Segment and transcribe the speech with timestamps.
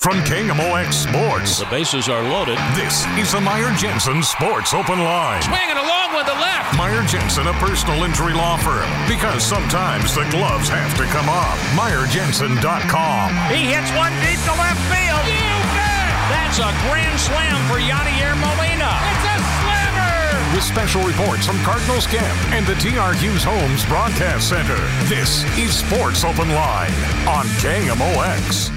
[0.00, 2.56] From KMOX Sports, The bases are loaded.
[2.72, 5.42] this is the Meyer Jensen Sports Open Line.
[5.42, 6.72] Swinging along with the left.
[6.74, 8.88] Meyer Jensen, a personal injury law firm.
[9.06, 11.52] Because sometimes the gloves have to come off.
[11.76, 13.28] MeyerJensen.com.
[13.52, 15.20] He hits one deep to left field.
[15.28, 16.08] You bet.
[16.32, 18.88] That's a grand slam for Yadier Molina.
[19.04, 20.56] It's a slammer.
[20.56, 24.80] With special reports from Cardinals Camp and the TR Hughes Homes Broadcast Center.
[25.12, 26.96] This is Sports Open Line
[27.28, 28.72] on KMOX.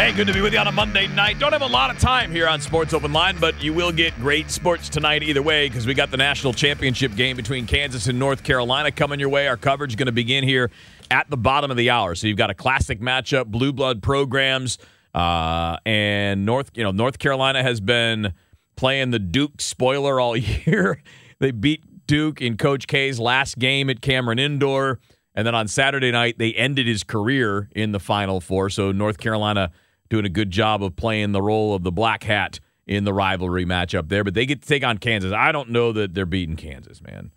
[0.00, 1.38] Hey, good to be with you on a Monday night.
[1.38, 4.16] Don't have a lot of time here on Sports Open Line, but you will get
[4.16, 8.18] great sports tonight either way because we got the national championship game between Kansas and
[8.18, 9.46] North Carolina coming your way.
[9.46, 10.70] Our coverage is going to begin here
[11.10, 12.14] at the bottom of the hour.
[12.14, 14.78] So you've got a classic matchup, blue blood programs,
[15.12, 16.70] uh, and North.
[16.72, 18.32] You know, North Carolina has been
[18.76, 21.02] playing the Duke spoiler all year.
[21.40, 24.98] they beat Duke in Coach K's last game at Cameron Indoor.
[25.34, 28.70] And then on Saturday night, they ended his career in the Final Four.
[28.70, 29.70] So North Carolina
[30.10, 33.64] doing a good job of playing the role of the black hat in the rivalry
[33.64, 34.24] matchup there.
[34.24, 35.32] But they get to take on Kansas.
[35.32, 37.30] I don't know that they're beating Kansas, man.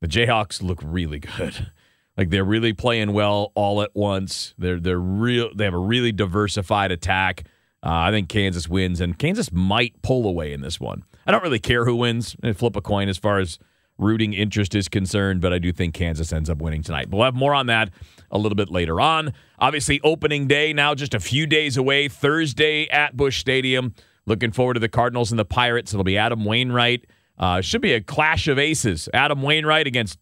[0.00, 1.72] The Jayhawks look really good.
[2.18, 4.52] Like they're really playing well all at once.
[4.58, 5.54] They're they're real.
[5.54, 7.44] They have a really diversified attack.
[7.80, 11.04] Uh, I think Kansas wins, and Kansas might pull away in this one.
[11.28, 12.34] I don't really care who wins.
[12.42, 13.60] I flip a coin as far as
[13.98, 17.10] rooting interest is concerned, but I do think Kansas ends up winning tonight.
[17.10, 17.90] We'll have more on that
[18.30, 19.32] a little bit later on.
[19.58, 23.94] Obviously, opening day now just a few days away, Thursday at Busch Stadium.
[24.26, 25.92] Looking forward to the Cardinals and the Pirates.
[25.92, 27.06] It'll be Adam Wainwright.
[27.38, 29.08] Uh, should be a clash of aces.
[29.14, 30.18] Adam Wainwright against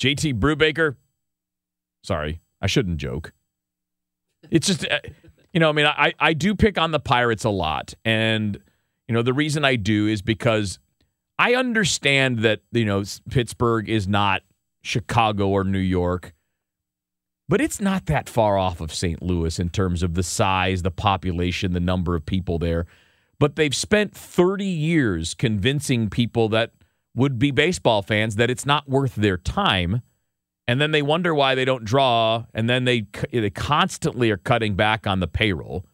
[0.00, 0.96] JT Brubaker.
[2.02, 3.32] Sorry, I shouldn't joke.
[4.50, 5.00] It's just, uh,
[5.52, 7.94] you know, I mean, I, I do pick on the Pirates a lot.
[8.04, 8.58] And,
[9.08, 10.78] you know, the reason I do is because
[11.38, 14.42] I understand that, you know, Pittsburgh is not
[14.82, 16.34] Chicago or New York,
[17.48, 19.22] but it's not that far off of St.
[19.22, 22.86] Louis in terms of the size, the population, the number of people there.
[23.38, 26.72] But they've spent 30 years convincing people that
[27.14, 30.02] would be baseball fans that it's not worth their time.
[30.66, 32.44] And then they wonder why they don't draw.
[32.52, 35.86] And then they, they constantly are cutting back on the payroll.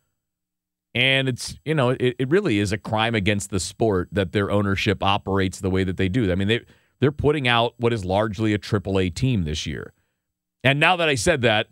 [0.94, 4.50] And it's, you know, it, it really is a crime against the sport that their
[4.50, 6.30] ownership operates the way that they do.
[6.30, 6.60] I mean, they,
[7.00, 9.92] they're putting out what is largely a AAA team this year.
[10.62, 11.66] And now that I said that,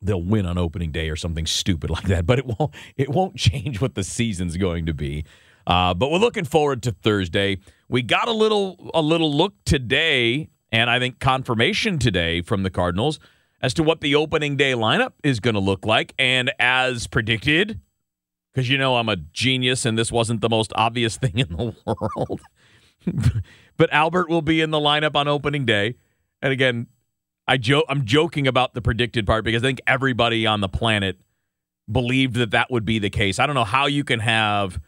[0.00, 2.26] they'll win on opening day or something stupid like that.
[2.26, 5.24] But it won't it won't change what the season's going to be.
[5.66, 7.58] Uh, but we're looking forward to Thursday.
[7.88, 12.70] We got a little a little look today, and I think confirmation today from the
[12.70, 13.20] Cardinals
[13.60, 16.14] as to what the opening day lineup is going to look like.
[16.18, 17.80] And as predicted,
[18.52, 21.74] because you know I'm a genius, and this wasn't the most obvious thing in the
[21.86, 22.40] world.
[23.76, 25.96] but Albert will be in the lineup on opening day.
[26.40, 26.86] And again,
[27.46, 27.84] I joke.
[27.88, 31.18] I'm joking about the predicted part because I think everybody on the planet
[31.90, 33.38] believed that that would be the case.
[33.38, 34.80] I don't know how you can have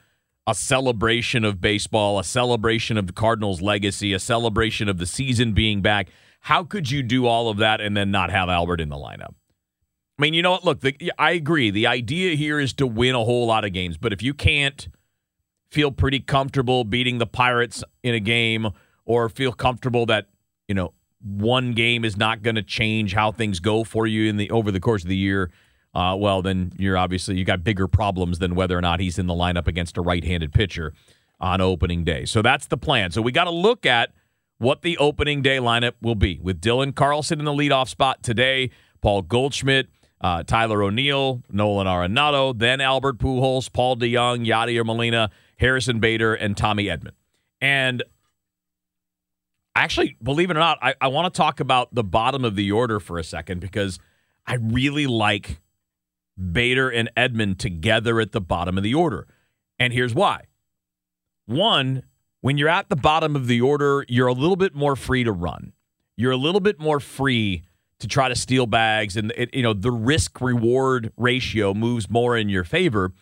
[0.46, 5.52] a celebration of baseball, a celebration of the Cardinals' legacy, a celebration of the season
[5.52, 6.08] being back.
[6.40, 9.34] How could you do all of that and then not have Albert in the lineup?
[10.18, 10.64] I mean, you know what?
[10.64, 11.70] Look, the, I agree.
[11.70, 14.88] The idea here is to win a whole lot of games, but if you can't
[15.70, 18.68] feel pretty comfortable beating the Pirates in a game
[19.04, 20.26] or feel comfortable that,
[20.68, 24.36] you know, one game is not going to change how things go for you in
[24.36, 25.50] the over the course of the year,
[25.94, 29.26] uh, well, then you're obviously you got bigger problems than whether or not he's in
[29.26, 30.92] the lineup against a right-handed pitcher
[31.40, 32.24] on opening day.
[32.24, 33.10] So that's the plan.
[33.10, 34.10] So we got to look at
[34.58, 38.70] what the opening day lineup will be with Dylan Carlson in the leadoff spot today,
[39.00, 39.88] Paul Goldschmidt,
[40.24, 46.56] uh, Tyler O'Neill, Nolan Arenado, then Albert Pujols, Paul DeJong, Yadier Molina, Harrison Bader, and
[46.56, 47.10] Tommy Edman.
[47.60, 48.02] And
[49.76, 52.72] actually, believe it or not, I, I want to talk about the bottom of the
[52.72, 53.98] order for a second because
[54.46, 55.60] I really like
[56.38, 59.26] Bader and Edman together at the bottom of the order.
[59.78, 60.44] And here's why.
[61.44, 62.02] One,
[62.40, 65.32] when you're at the bottom of the order, you're a little bit more free to
[65.32, 65.74] run.
[66.16, 67.64] You're a little bit more free
[68.00, 72.36] to try to steal bags, and it, you know the risk reward ratio moves more
[72.36, 73.12] in your favor.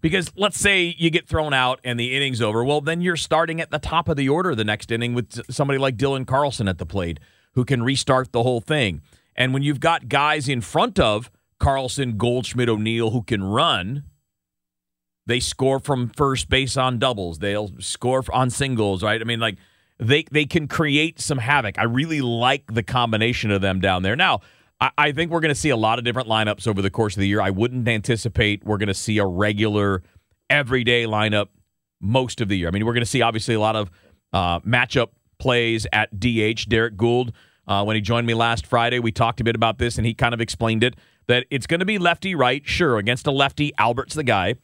[0.00, 3.60] Because let's say you get thrown out and the inning's over, well, then you're starting
[3.60, 6.78] at the top of the order the next inning with somebody like Dylan Carlson at
[6.78, 7.20] the plate
[7.52, 9.02] who can restart the whole thing.
[9.36, 14.04] And when you've got guys in front of Carlson, Goldschmidt, O'Neill who can run,
[15.26, 17.38] they score from first base on doubles.
[17.38, 19.20] They'll score on singles, right?
[19.20, 19.58] I mean, like
[20.00, 21.78] they they can create some havoc.
[21.78, 24.16] I really like the combination of them down there.
[24.16, 24.40] Now,
[24.80, 27.14] I, I think we're going to see a lot of different lineups over the course
[27.14, 27.40] of the year.
[27.40, 30.02] I wouldn't anticipate we're going to see a regular,
[30.48, 31.48] everyday lineup
[32.00, 32.68] most of the year.
[32.68, 33.90] I mean, we're going to see obviously a lot of
[34.32, 35.08] uh, matchup
[35.38, 36.68] plays at DH.
[36.68, 37.32] Derek Goold,
[37.68, 40.14] uh, when he joined me last Friday, we talked a bit about this, and he
[40.14, 42.62] kind of explained it that it's going to be lefty right.
[42.66, 44.54] Sure, against a lefty, Albert's the guy.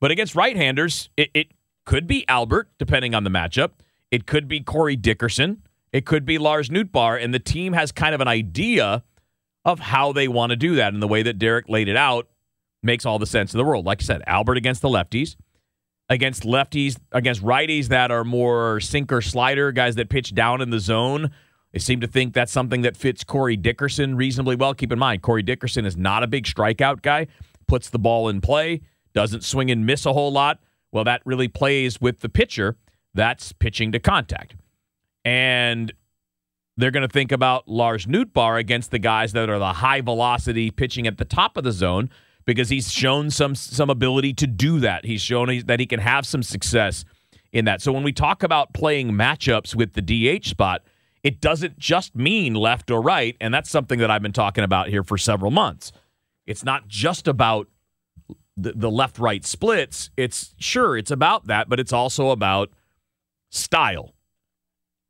[0.00, 1.48] But against right handers, it, it
[1.84, 3.70] could be Albert, depending on the matchup.
[4.10, 5.62] It could be Corey Dickerson.
[5.92, 7.22] It could be Lars Nootbaar.
[7.22, 9.04] And the team has kind of an idea
[9.64, 10.94] of how they want to do that.
[10.94, 12.28] And the way that Derek laid it out
[12.82, 13.84] makes all the sense in the world.
[13.84, 15.36] Like I said, Albert against the lefties,
[16.08, 20.80] against lefties, against righties that are more sinker slider, guys that pitch down in the
[20.80, 21.30] zone.
[21.72, 24.72] They seem to think that's something that fits Corey Dickerson reasonably well.
[24.72, 27.26] Keep in mind, Corey Dickerson is not a big strikeout guy,
[27.66, 28.80] puts the ball in play,
[29.12, 30.60] doesn't swing and miss a whole lot.
[30.92, 32.76] Well, that really plays with the pitcher
[33.14, 34.54] that's pitching to contact.
[35.24, 35.92] And
[36.76, 40.70] they're going to think about Lars Nootbaar against the guys that are the high velocity
[40.70, 42.08] pitching at the top of the zone
[42.44, 45.04] because he's shown some some ability to do that.
[45.04, 47.04] He's shown that he can have some success
[47.52, 47.82] in that.
[47.82, 50.82] So when we talk about playing matchups with the DH spot,
[51.22, 54.88] it doesn't just mean left or right, and that's something that I've been talking about
[54.88, 55.92] here for several months.
[56.46, 57.68] It's not just about
[58.56, 60.10] the, the left right splits.
[60.16, 62.70] It's sure it's about that, but it's also about
[63.50, 64.14] style.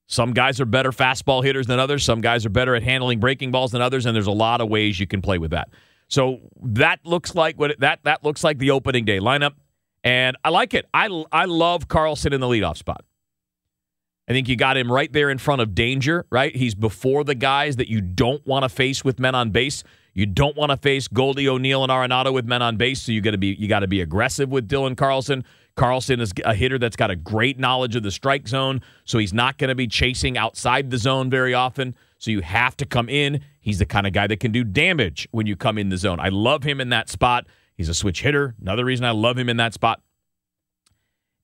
[0.07, 2.03] Some guys are better fastball hitters than others.
[2.03, 4.69] Some guys are better at handling breaking balls than others, and there's a lot of
[4.69, 5.69] ways you can play with that.
[6.09, 9.53] So that looks like what it, that that looks like the opening day lineup,
[10.03, 10.87] and I like it.
[10.95, 13.05] I I love Carlson in the leadoff spot.
[14.27, 16.25] I think you got him right there in front of danger.
[16.31, 19.85] Right, he's before the guys that you don't want to face with men on base.
[20.15, 23.21] You don't want to face Goldie O'Neill and Arenado with men on base, so you
[23.21, 25.45] got to be you got to be aggressive with Dylan Carlson.
[25.79, 29.33] Carlson is a hitter that's got a great knowledge of the strike zone, so he's
[29.33, 31.95] not going to be chasing outside the zone very often.
[32.19, 33.43] So you have to come in.
[33.61, 36.19] He's the kind of guy that can do damage when you come in the zone.
[36.19, 37.47] I love him in that spot.
[37.77, 38.57] He's a switch hitter.
[38.61, 40.03] Another reason I love him in that spot.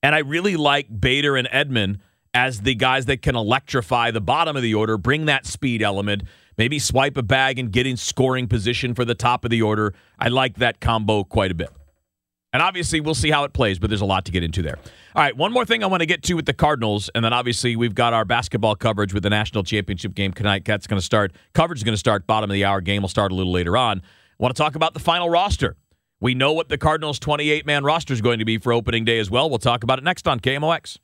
[0.03, 2.01] And I really like Bader and Edman
[2.35, 6.25] as the guys that can electrify the bottom of the order, bring that speed element,
[6.59, 9.95] maybe swipe a bag and get in scoring position for the top of the order.
[10.19, 11.71] I like that combo quite a bit.
[12.55, 14.79] And obviously, we'll see how it plays, but there's a lot to get into there.
[15.17, 17.33] All right, one more thing I want to get to with the Cardinals, and then
[17.33, 20.65] obviously we've got our basketball coverage with the national championship game tonight.
[20.65, 21.33] That's going to start.
[21.53, 22.81] Coverage is going to start bottom of the hour.
[22.81, 23.99] Game will start a little later on.
[23.99, 24.03] I
[24.39, 25.75] want to talk about the final roster.
[26.21, 29.19] We know what the Cardinals' 28 man roster is going to be for opening day
[29.19, 29.51] as well.
[29.51, 30.99] We'll talk about it next on KMOX.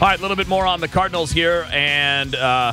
[0.00, 2.72] All right, a little bit more on the Cardinals here, and uh,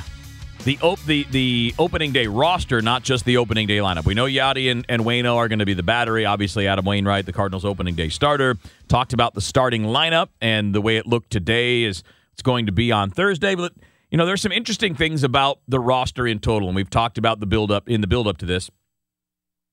[0.66, 4.06] the op- the the opening day roster, not just the opening day lineup.
[4.06, 6.26] We know Yadi and, and Wayno are going to be the battery.
[6.26, 8.58] Obviously, Adam Wainwright, the Cardinals' opening day starter.
[8.88, 12.04] Talked about the starting lineup and the way it looked today is
[12.34, 13.56] it's going to be on Thursday.
[13.56, 13.74] But
[14.12, 17.40] you know, there's some interesting things about the roster in total, and we've talked about
[17.40, 18.70] the build up in the build up to this.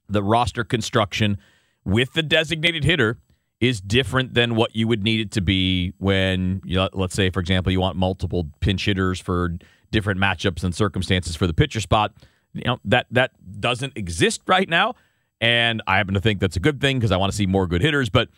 [0.09, 1.39] The roster construction
[1.85, 3.19] with the designated hitter
[3.61, 7.31] is different than what you would need it to be when, you know, let's say,
[7.31, 9.56] for example, you want multiple pinch hitters for
[9.91, 12.12] different matchups and circumstances for the pitcher spot.
[12.53, 14.94] You know that that doesn't exist right now,
[15.41, 17.67] and I happen to think that's a good thing because I want to see more
[17.67, 18.09] good hitters.
[18.09, 18.29] But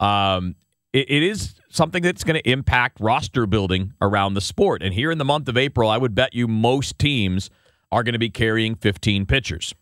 [0.00, 0.56] um,
[0.92, 4.82] it, is something that's going to impact roster building around the sport.
[4.82, 7.50] And here in the month of April, I would bet you most teams
[7.92, 9.74] are going to be carrying 15 pitchers,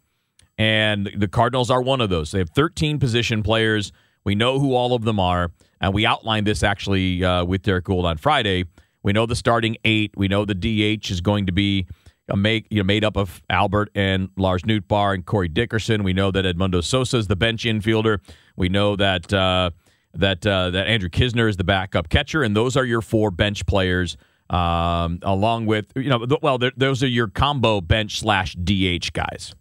[0.59, 2.33] and the Cardinals are one of those.
[2.33, 3.93] They have 13 position players.
[4.25, 7.85] We know who all of them are, and we outlined this actually uh, with Derek
[7.85, 8.65] Goold on Friday.
[9.07, 10.15] We know the starting eight.
[10.17, 11.87] We know the DH is going to be
[12.35, 16.03] make, you know, made up of Albert and Lars Nootbaar and Corey Dickerson.
[16.03, 18.19] We know that Edmundo Sosa is the bench infielder.
[18.57, 19.71] We know that uh,
[20.15, 23.65] that uh, that Andrew Knizner is the backup catcher, and those are your four bench
[23.65, 24.17] players.
[24.51, 29.55] Um, along with you know, well, those are your combo bench slash DH guys.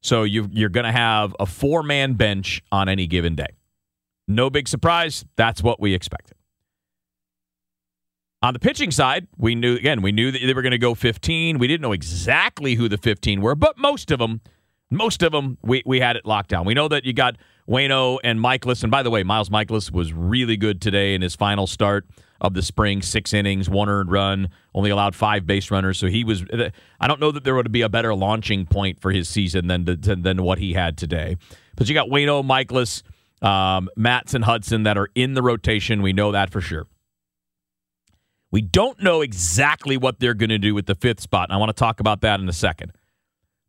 [0.00, 3.48] So you you're going to have a four man bench on any given day.
[4.28, 5.24] No big surprise.
[5.34, 6.36] That's what we expected.
[8.42, 10.94] On the pitching side, we knew again we knew that they were going to go
[10.94, 11.58] 15.
[11.58, 14.40] We didn't know exactly who the 15 were, but most of them,
[14.90, 16.64] most of them, we we had it locked down.
[16.64, 17.36] We know that you got
[17.68, 18.82] Wayno and Mikolas.
[18.82, 22.06] and by the way, Miles Mikolas was really good today in his final start
[22.40, 23.02] of the spring.
[23.02, 25.98] Six innings, one earned run, only allowed five base runners.
[25.98, 26.42] So he was.
[26.98, 29.84] I don't know that there would be a better launching point for his season than
[29.84, 31.36] than, than what he had today.
[31.76, 33.02] But you got Wayno, Mikolas,
[33.46, 36.00] um, Matz, and Hudson that are in the rotation.
[36.00, 36.86] We know that for sure.
[38.52, 41.56] We don't know exactly what they're going to do with the fifth spot, and I
[41.56, 42.92] want to talk about that in a second.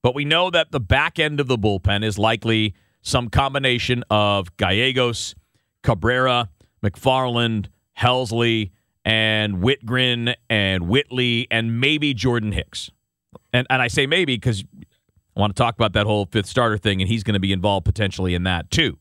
[0.01, 2.73] But we know that the back end of the bullpen is likely
[3.03, 5.35] some combination of Gallegos,
[5.83, 6.50] Cabrera,
[6.83, 7.67] McFarland,
[8.00, 8.71] Helsley,
[9.05, 12.89] and Wittgren and Whitley, and maybe Jordan Hicks.
[13.53, 14.63] And, and I say maybe because
[15.35, 17.51] I want to talk about that whole fifth starter thing, and he's going to be
[17.51, 18.97] involved potentially in that too.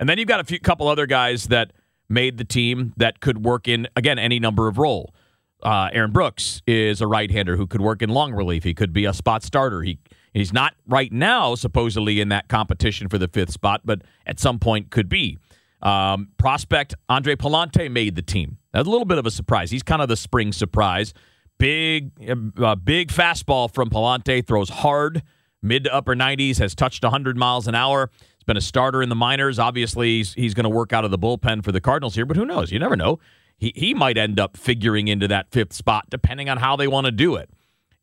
[0.00, 1.72] And then you've got a few couple other guys that–
[2.08, 5.14] made the team that could work in, again, any number of role.
[5.62, 8.64] Uh, Aaron Brooks is a right-hander who could work in long relief.
[8.64, 9.82] He could be a spot starter.
[9.82, 9.98] He
[10.32, 14.58] he's not right now supposedly in that competition for the fifth spot, but at some
[14.58, 15.38] point could be.
[15.82, 18.58] Um, prospect Andre Pallante made the team.
[18.72, 19.70] That's a little bit of a surprise.
[19.70, 21.12] He's kind of the spring surprise.
[21.58, 22.12] Big,
[22.60, 24.46] uh, big fastball from Pallante.
[24.46, 25.22] Throws hard,
[25.62, 26.58] mid to upper 90s.
[26.58, 28.10] Has touched 100 miles an hour.
[28.20, 29.58] He's been a starter in the minors.
[29.58, 32.26] Obviously, he's, he's going to work out of the bullpen for the Cardinals here.
[32.26, 32.72] But who knows?
[32.72, 33.18] You never know.
[33.56, 37.06] He he might end up figuring into that fifth spot depending on how they want
[37.06, 37.50] to do it.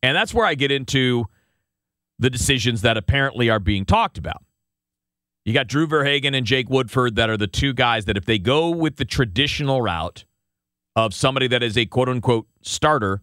[0.04, 1.26] And that's where I get into
[2.20, 4.44] the decisions that apparently are being talked about.
[5.46, 8.40] You got Drew Verhagen and Jake Woodford that are the two guys that if they
[8.40, 10.26] go with the traditional route
[10.96, 13.22] of somebody that is a quote unquote starter,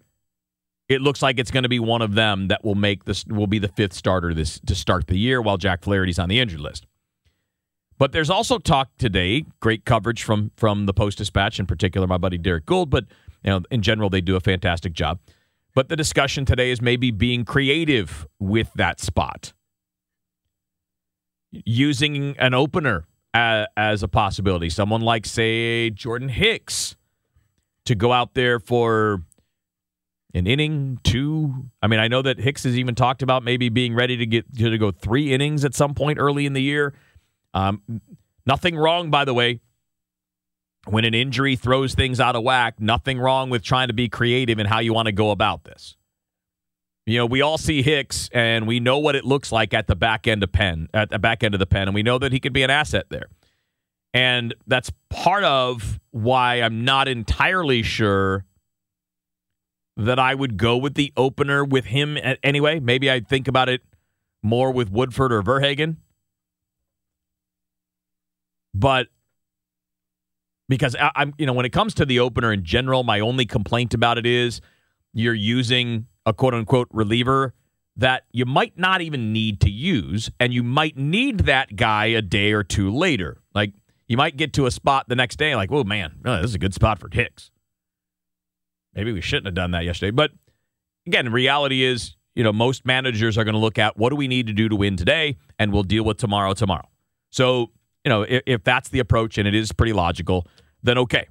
[0.93, 3.47] it looks like it's going to be one of them that will make this will
[3.47, 6.61] be the fifth starter this to start the year while Jack Flaherty's on the injured
[6.61, 6.87] list.
[7.99, 12.19] But there's also talk today, great coverage from from the Post Dispatch, in particular my
[12.19, 13.05] buddy Derek Goold, but
[13.45, 15.19] you know, in general they do a fantastic job.
[15.75, 19.53] But the discussion today is maybe being creative with that spot.
[21.51, 24.69] Using an opener as, as a possibility.
[24.69, 26.97] Someone like, say, Jordan Hicks
[27.85, 29.23] to go out there for
[30.35, 31.67] an inning, two.
[31.83, 34.55] I mean, I know that Hicks has even talked about maybe being ready to get
[34.57, 36.95] to go three innings at some point early in the year.
[37.55, 37.83] Um,
[38.47, 39.61] nothing wrong, by the way,
[40.87, 42.81] when an injury throws things out of whack.
[42.81, 45.97] Nothing wrong with trying to be creative in how you want to go about this.
[47.05, 49.97] You know, we all see Hicks, and we know what it looks like at the
[49.97, 52.33] back end of pen, at the back end of the pen, and we know that
[52.33, 53.27] he could be an asset there.
[54.15, 58.45] And that's part of why I'm not entirely sure
[59.97, 62.81] that I would go with the opener with him anyway.
[62.81, 63.83] Maybe I'd think about it
[64.43, 65.99] more with Woodford or Verhagen.
[68.75, 69.09] But
[70.69, 73.45] because I, am you know, when it comes to the opener in general, my only
[73.45, 74.61] complaint about it is
[75.13, 77.55] you're using a quote unquote reliever
[77.97, 82.23] that you might not even need to use, and you might need that guy a
[82.23, 83.43] day or two later.
[83.55, 83.75] Like
[84.09, 86.59] you might get to a spot the next day, like, oh man, this is a
[86.59, 87.51] good spot for Hicks.
[88.95, 90.11] Maybe we shouldn't have done that yesterday.
[90.11, 90.33] But
[91.07, 94.29] again, reality is, you know, most managers are going to look at what do we
[94.29, 96.89] need to do to win today, and we'll deal with tomorrow tomorrow.
[97.31, 97.71] So,
[98.05, 100.47] you know, if, if that's the approach and it is pretty logical,
[100.83, 101.27] then okay.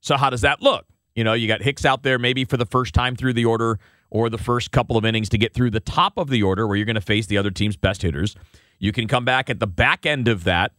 [0.00, 0.86] So how does that look?
[1.14, 3.78] You know, you got Hicks out there maybe for the first time through the order
[4.10, 6.76] or the first couple of innings to get through the top of the order where
[6.76, 8.36] you're going to face the other team's best hitters.
[8.78, 10.72] You can come back at the back end of that,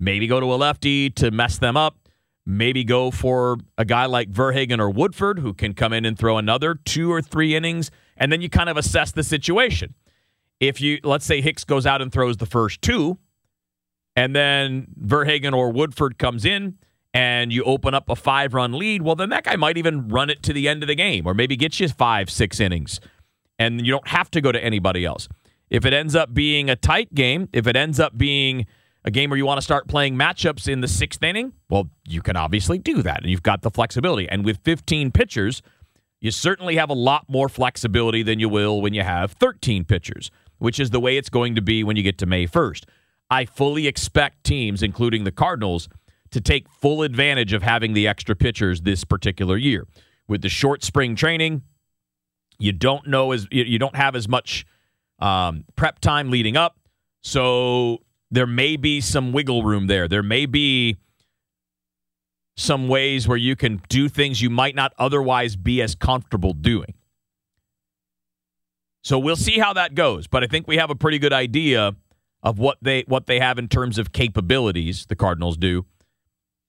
[0.00, 1.96] maybe go to a lefty to mess them up
[2.44, 6.38] maybe go for a guy like Verhagen or Woodford who can come in and throw
[6.38, 9.94] another two or three innings, and then you kind of assess the situation.
[10.60, 13.18] If you, let's say Hicks goes out and throws the first two,
[14.14, 16.78] and then Verhagen or Woodford comes in
[17.14, 20.30] and you open up a five run lead, well, then that guy might even run
[20.30, 23.00] it to the end of the game or maybe get you five, six innings,
[23.58, 25.28] and you don't have to go to anybody else.
[25.70, 28.66] If it ends up being a tight game, if it ends up being
[29.04, 32.22] a game where you want to start playing matchups in the sixth inning, well, you
[32.22, 34.28] can obviously do that, and you've got the flexibility.
[34.28, 35.62] And with 15 pitchers,
[36.20, 40.30] you certainly have a lot more flexibility than you will when you have 13 pitchers,
[40.58, 42.84] which is the way it's going to be when you get to May 1st.
[43.28, 45.88] I fully expect teams, including the Cardinals,
[46.30, 49.86] to take full advantage of having the extra pitchers this particular year.
[50.28, 51.62] With the short spring training,
[52.58, 54.64] you don't know as you don't have as much
[55.18, 56.78] um, prep time leading up,
[57.22, 57.98] so
[58.32, 60.08] there may be some wiggle room there.
[60.08, 60.96] There may be
[62.56, 66.94] some ways where you can do things you might not otherwise be as comfortable doing.
[69.04, 71.94] So we'll see how that goes, but I think we have a pretty good idea
[72.42, 75.84] of what they what they have in terms of capabilities, the Cardinals do.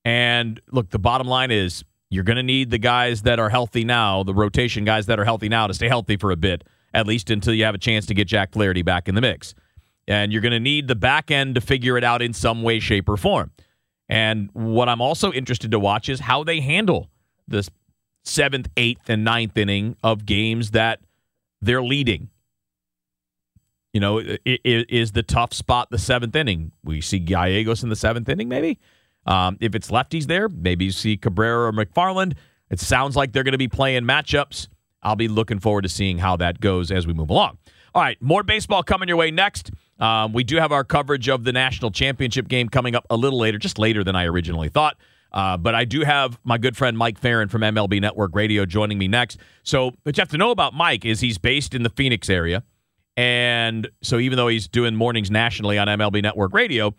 [0.03, 3.85] And look, the bottom line is you're going to need the guys that are healthy
[3.85, 7.07] now, the rotation guys that are healthy now to stay healthy for a bit, at
[7.07, 9.55] least until you have a chance to get Jack Flaherty back in the mix
[10.07, 12.79] and you're going to need the back end to figure it out in some way,
[12.79, 13.51] shape, or form.
[14.09, 17.09] And what I'm also interested to watch is how they handle
[17.47, 17.69] this
[18.23, 20.99] seventh, eighth, and ninth inning of games that
[21.61, 22.29] they're leading.
[23.93, 26.71] You know, is the tough spot the seventh inning?
[26.83, 28.79] We see Gallegos in the seventh inning, maybe.
[29.25, 32.33] Um, if it's lefties there, maybe you see Cabrera or McFarland.
[32.69, 34.67] It sounds like they're going to be playing matchups.
[35.03, 37.59] I'll be looking forward to seeing how that goes as we move along.
[37.93, 39.69] All right, more baseball coming your way next.
[40.03, 43.39] Um, we do have our coverage of the national championship game coming up a little
[43.39, 44.97] later, just later than I originally thought.
[45.31, 48.97] Uh, but I do have my good friend Mike Ferrin from MLB Network Radio joining
[48.97, 49.37] me next.
[49.63, 52.63] So, what you have to know about Mike is he's based in the Phoenix area.
[53.15, 56.93] And so, even though he's doing mornings nationally on MLB Network Radio,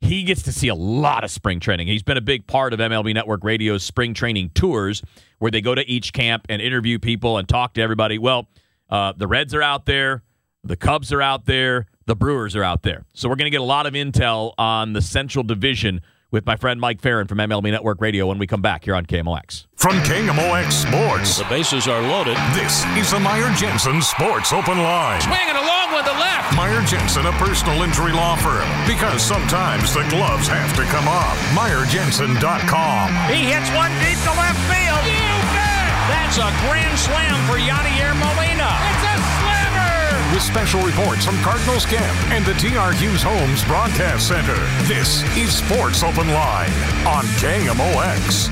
[0.00, 1.88] he gets to see a lot of spring training.
[1.88, 5.02] He's been a big part of MLB Network Radio's spring training tours,
[5.40, 8.18] where they go to each camp and interview people and talk to everybody.
[8.18, 8.48] Well,
[8.88, 10.22] uh, the Reds are out there,
[10.62, 13.06] the Cubs are out there, the Brewers are out there.
[13.14, 16.02] So we're going to get a lot of intel on the Central Division
[16.32, 19.06] with my friend Mike Ferrin from MLB Network Radio when we come back here on
[19.06, 19.66] KMOX.
[19.76, 22.34] From KMOX Sports, The bases are loaded.
[22.58, 25.20] this is the Meyer Jensen Sports Open Line.
[25.22, 26.50] Swinging along with the left.
[26.56, 28.66] Meyer Jensen, a personal injury law firm.
[28.90, 31.38] Because sometimes the gloves have to come off.
[31.54, 33.06] MeyerJensen.com.
[33.30, 35.04] He hits one deep to left field.
[35.06, 35.86] You bet.
[36.10, 38.49] That's a grand slam for Yadier Molina.
[40.32, 44.54] With special reports from Cardinals Camp and the TR Hughes Homes Broadcast Center.
[44.84, 46.70] This is Sports Open Line
[47.04, 48.48] on KMOX.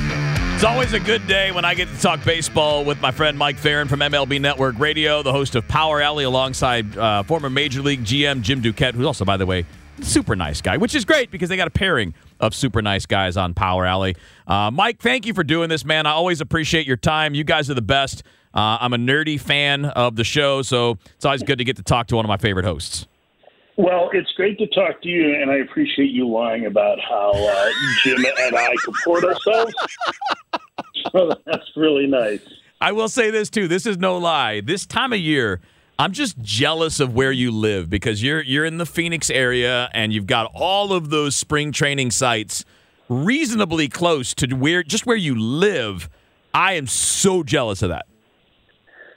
[0.56, 3.58] It's always a good day when I get to talk baseball with my friend Mike
[3.58, 8.02] Ferrin from MLB Network Radio, the host of Power Alley, alongside uh, former Major League
[8.02, 9.64] GM Jim Duquette, who's also, by the way,
[10.02, 13.36] super nice guy, which is great because they got a pairing of super nice guys
[13.36, 14.16] on Power Alley.
[14.46, 16.06] Uh, Mike, thank you for doing this, man.
[16.06, 17.34] I always appreciate your time.
[17.34, 18.22] You guys are the best.
[18.54, 21.82] Uh, I'm a nerdy fan of the show, so it's always good to get to
[21.82, 23.06] talk to one of my favorite hosts.
[23.76, 27.70] Well, it's great to talk to you, and I appreciate you lying about how uh,
[28.02, 29.72] Jim and I comport ourselves.
[31.12, 32.40] so that's really nice.
[32.80, 33.68] I will say this too.
[33.68, 34.60] This is no lie.
[34.62, 35.60] This time of year,
[36.00, 40.12] I'm just jealous of where you live because you're you're in the Phoenix area and
[40.12, 42.64] you've got all of those spring training sites
[43.08, 46.08] reasonably close to where just where you live.
[46.54, 48.06] I am so jealous of that.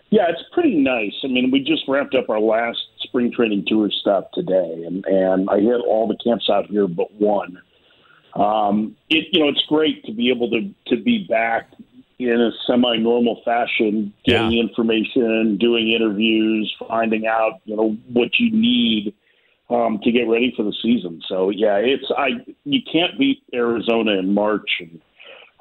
[0.09, 1.13] Yeah, it's pretty nice.
[1.23, 5.49] I mean, we just wrapped up our last spring training tour stop today, and, and
[5.49, 7.61] I hit all the camps out here but one.
[8.33, 11.69] Um, it you know it's great to be able to to be back
[12.29, 14.63] in a semi-normal fashion, getting Yeah.
[14.63, 19.13] information, doing interviews, finding out you know what you need
[19.69, 21.21] um, to get ready for the season.
[21.27, 25.01] So yeah, it's I you can't beat Arizona in March and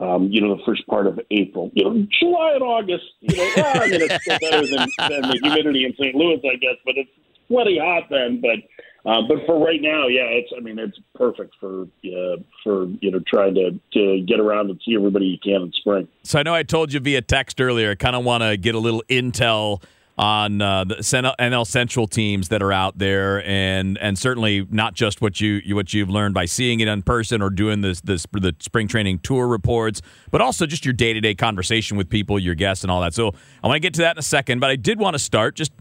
[0.00, 1.71] um, you know the first part of April.
[1.75, 3.05] You know July and August.
[3.21, 6.14] You know well, I mean it's still better than, than the humidity in St.
[6.14, 7.11] Louis, I guess, but it's
[7.49, 8.40] plenty hot then.
[8.40, 8.59] But
[9.07, 13.10] uh, but for right now, yeah, it's I mean it's perfect for uh, for you
[13.10, 16.08] know trying to to get around and see everybody you can in spring.
[16.23, 17.93] So I know I told you via text earlier.
[17.93, 19.82] I kind of want to get a little intel
[20.19, 25.23] on uh, the NL Central teams that are out there, and and certainly not just
[25.23, 28.26] what you you- what you've learned by seeing it in person or doing this this
[28.32, 32.39] the spring training tour reports, but also just your day to day conversation with people,
[32.39, 33.15] your guests, and all that.
[33.15, 33.32] So
[33.65, 35.54] I want to get to that in a second, but I did want to start
[35.54, 35.73] just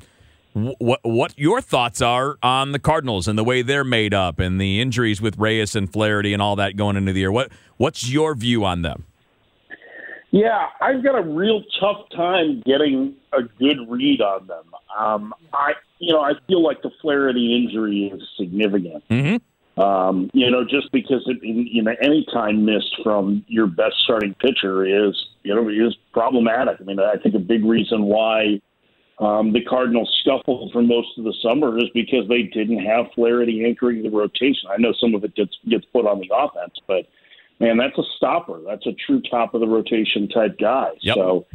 [0.53, 4.59] what what your thoughts are on the Cardinals and the way they're made up, and
[4.59, 7.31] the injuries with Reyes and Flaherty and all that going into the year.
[7.31, 9.05] What what's your view on them?
[10.31, 14.65] Yeah, I've got a real tough time getting a good read on them.
[14.97, 19.03] Um, I, you know, I feel like the Flaherty injury is significant.
[19.09, 19.81] Mm-hmm.
[19.81, 24.35] Um, you know, just because it, you know any time missed from your best starting
[24.35, 26.77] pitcher is you know is problematic.
[26.79, 28.61] I mean, I think a big reason why
[29.19, 33.65] um, the Cardinals scuffled for most of the summer is because they didn't have Flaherty
[33.65, 34.69] anchoring the rotation.
[34.69, 37.07] I know some of it gets gets put on the offense, but
[37.59, 38.61] man, that's a stopper.
[38.65, 40.91] That's a true top of the rotation type guy.
[41.01, 41.15] Yep.
[41.15, 41.45] So,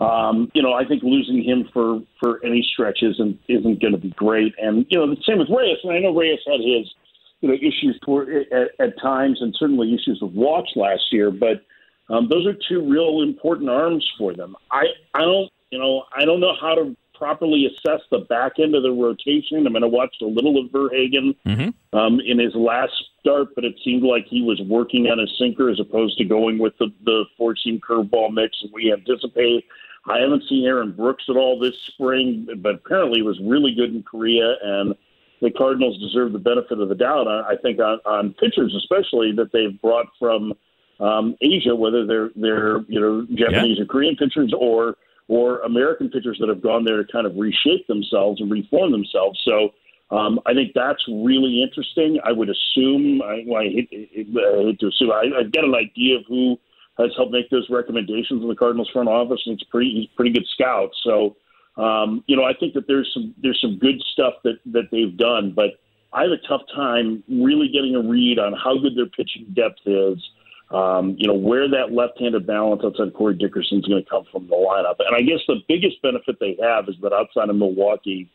[0.00, 3.98] um, you know, I think losing him for for any stretch isn't isn't going to
[3.98, 4.54] be great.
[4.58, 5.78] And you know, the same with Reyes.
[5.82, 6.92] And I know Reyes had his
[7.40, 11.30] you know issues toward, at, at times, and certainly issues with walks last year.
[11.30, 11.64] But
[12.10, 14.56] um, those are two real important arms for them.
[14.70, 14.84] I
[15.14, 18.82] I don't you know I don't know how to properly assess the back end of
[18.82, 19.66] the rotation.
[19.66, 21.96] I mean, I watched a little of Verhagen Mm-hmm.
[21.96, 25.70] um, in his last start, but it seemed like he was working on his sinker
[25.70, 29.64] as opposed to going with the, the four seam curveball mix that we anticipate.
[30.06, 33.94] I haven't seen Aaron Brooks at all this spring, but apparently he was really good
[33.94, 34.94] in Korea, and
[35.40, 37.26] the Cardinals deserve the benefit of the doubt.
[37.26, 40.52] I I think on, on pitchers, especially that they've brought from
[41.00, 44.96] um, Asia, whether they're they're you know Japanese or Korean pitchers or
[45.28, 49.40] or American pitchers that have gone there to kind of reshape themselves and reform themselves.
[49.44, 49.70] So
[50.10, 52.20] um, I think that's really interesting.
[52.24, 56.18] I would assume, I, I, hate, I hate to assume, I, I've got an idea
[56.18, 56.58] of who
[56.98, 60.32] has helped make those recommendations in the Cardinals front office, and it's pretty, he's pretty
[60.32, 60.90] good scout.
[61.02, 61.36] So,
[61.76, 65.16] um, you know, I think that there's some there's some good stuff that that they've
[65.16, 65.80] done, but
[66.12, 69.80] I have a tough time really getting a read on how good their pitching depth
[69.84, 70.18] is.
[70.70, 74.48] Um, you know, where that left-handed balance outside Corey Dickerson is going to come from
[74.48, 74.96] the lineup.
[74.98, 78.28] And I guess the biggest benefit they have is that outside of Milwaukee,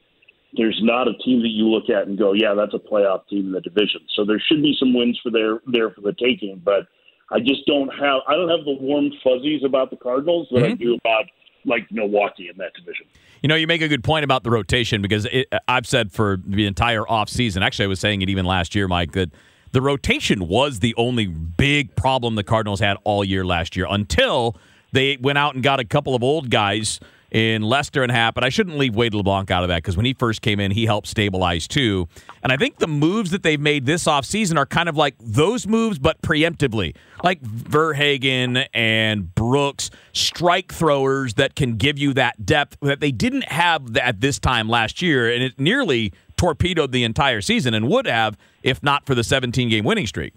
[0.53, 3.47] there's not a team that you look at and go, yeah, that's a playoff team
[3.47, 4.01] in the division.
[4.15, 6.87] So there should be some wins for there there for the taking, but
[7.31, 10.73] I just don't have I don't have the warm fuzzies about the Cardinals that I
[10.73, 11.25] do about
[11.65, 13.05] like Milwaukee in that division.
[13.43, 16.37] You know, you make a good point about the rotation because it, I've said for
[16.45, 19.29] the entire offseason, actually, I was saying it even last year, Mike, that
[19.71, 24.55] the rotation was the only big problem the Cardinals had all year last year until
[24.91, 26.99] they went out and got a couple of old guys
[27.31, 30.05] in Lester and Happ, but I shouldn't leave Wade LeBlanc out of that because when
[30.05, 32.07] he first came in, he helped stabilize too.
[32.41, 35.67] And I think the moves that they've made this offseason are kind of like those
[35.67, 36.95] moves, but preemptively.
[37.23, 43.45] Like Verhagen and Brooks, strike throwers that can give you that depth that they didn't
[43.49, 45.31] have at this time last year.
[45.31, 49.69] And it nearly torpedoed the entire season and would have if not for the 17
[49.69, 50.33] game winning streak.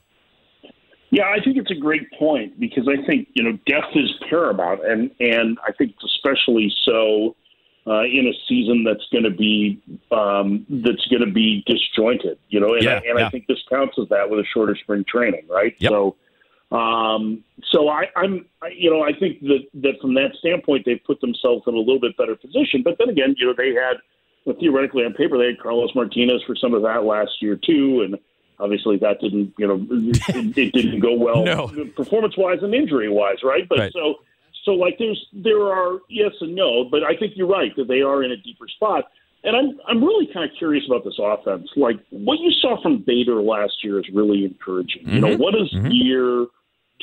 [1.10, 4.80] Yeah, I think it's a great point because I think you know depth is paramount,
[4.84, 7.36] and and I think it's especially so
[7.86, 12.38] uh, in a season that's going to be um, that's going to be disjointed.
[12.48, 13.26] You know, and, Yeah, I, and yeah.
[13.26, 15.74] I think this counts as that with a shorter spring training, right?
[15.78, 15.90] Yep.
[15.90, 16.16] So.
[16.70, 21.04] Um, so I, I'm, I, you know, I think that that from that standpoint, they've
[21.06, 22.80] put themselves in a little bit better position.
[22.82, 23.98] But then again, you know, they had
[24.44, 28.02] well, theoretically on paper they had Carlos Martinez for some of that last year too,
[28.02, 28.18] and
[28.58, 31.68] obviously that didn't, you know, it, it didn't go well No.
[31.96, 33.68] performance wise and injury wise, right?
[33.68, 33.92] But Right.
[33.92, 34.16] so
[34.64, 38.00] so like there's there are yes and no, but I think you're right that they
[38.02, 39.04] are in a deeper spot.
[39.44, 41.68] And I'm I'm really kind of curious about this offense.
[41.76, 45.08] Like what you saw from Bader last year is really encouraging.
[45.08, 45.42] You know, mm-hmm.
[45.42, 45.88] what does mm-hmm.
[45.90, 46.46] year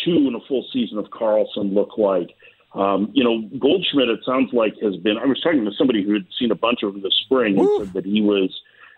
[0.06, 2.30] two in a full season of Carlson look like?
[2.74, 5.18] Um, you know, Goldschmidt, it sounds like has been.
[5.18, 7.68] I was talking to somebody who had seen a bunch of him this spring and
[7.80, 8.50] said that he was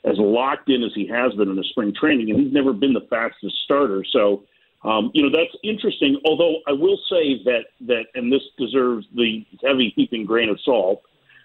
[0.03, 2.93] as locked in as he has been in the spring training, and he's never been
[2.93, 4.03] the fastest starter.
[4.11, 4.43] So,
[4.83, 6.19] um, you know, that's interesting.
[6.25, 11.03] Although I will say that that, and this deserves the heavy heaping grain of salt.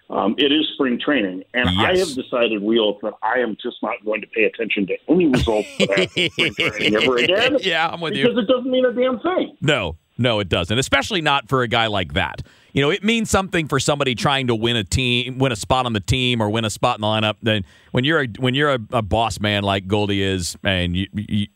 [0.09, 3.95] Um, it is spring training, and I have decided, Wheels, that I am just not
[4.05, 7.57] going to pay attention to any results that spring training ever again.
[7.59, 8.23] yeah, I'm with you.
[8.25, 9.57] because it doesn't mean a damn thing.
[9.59, 10.77] No, no, it doesn't.
[10.77, 12.41] Especially not for a guy like that.
[12.73, 15.85] You know, it means something for somebody trying to win a team, win a spot
[15.85, 17.35] on the team, or win a spot in the lineup.
[17.41, 21.07] Then when you're a, when you're a, a boss man like Goldie is, and you,
[21.13, 21.47] you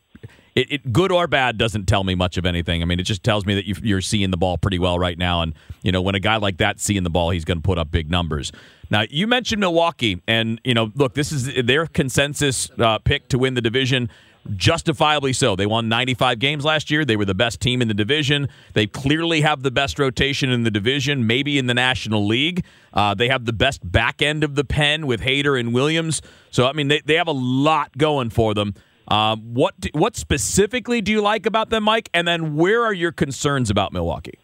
[0.55, 2.81] it, it good or bad doesn't tell me much of anything.
[2.81, 5.17] I mean, it just tells me that you, you're seeing the ball pretty well right
[5.17, 7.63] now, and you know when a guy like that seeing the ball, he's going to
[7.63, 8.51] put up big numbers.
[8.89, 13.37] Now, you mentioned Milwaukee, and you know, look, this is their consensus uh, pick to
[13.37, 14.09] win the division.
[14.55, 15.55] Justifiably so.
[15.55, 17.05] They won 95 games last year.
[17.05, 18.49] They were the best team in the division.
[18.73, 22.65] They clearly have the best rotation in the division, maybe in the National League.
[22.93, 26.21] Uh, they have the best back end of the pen with Hader and Williams.
[26.49, 28.73] So, I mean, they, they have a lot going for them.
[29.07, 32.09] Um, what what specifically do you like about them, Mike?
[32.13, 34.39] And then where are your concerns about Milwaukee?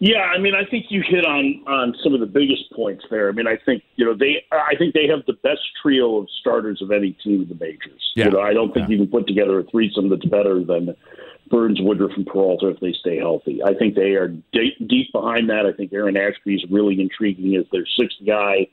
[0.00, 3.28] Yeah, I mean, I think you hit on on some of the biggest points there.
[3.28, 6.28] I mean, I think you know they, I think they have the best trio of
[6.40, 8.12] starters of any team in the majors.
[8.16, 8.26] Yeah.
[8.26, 8.96] You know, I don't think Yeah.
[8.96, 10.94] you can put together a threesome that's better than
[11.50, 13.62] Burnes, Woodruff, and Peralta if they stay healthy.
[13.62, 15.64] I think they are de- deep behind that.
[15.66, 18.66] I think Aaron Ashby is really intriguing as their sixth guy.